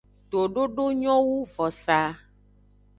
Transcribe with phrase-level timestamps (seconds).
[0.29, 2.09] Tododo nyo wu vosaa.